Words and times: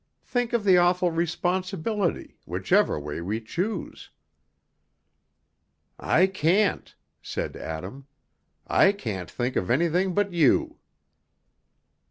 Think 0.23 0.51
of 0.53 0.63
the 0.63 0.79
awful 0.79 1.11
responsibility, 1.11 2.35
whichever 2.47 2.99
way 2.99 3.21
we 3.21 3.39
choose." 3.39 4.09
"I 5.99 6.25
can't," 6.25 6.95
said 7.21 7.55
Adam. 7.55 8.07
"I 8.65 8.93
can't 8.93 9.29
think 9.29 9.55
of 9.55 9.69
anything 9.69 10.15
but 10.15 10.33
you." 10.33 10.77